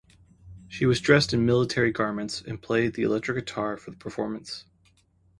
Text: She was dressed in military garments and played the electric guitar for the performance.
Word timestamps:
She 0.67 0.87
was 0.87 0.99
dressed 0.99 1.31
in 1.31 1.45
military 1.45 1.91
garments 1.91 2.41
and 2.41 2.59
played 2.59 2.95
the 2.95 3.03
electric 3.03 3.45
guitar 3.45 3.77
for 3.77 3.91
the 3.91 3.97
performance. 3.97 4.65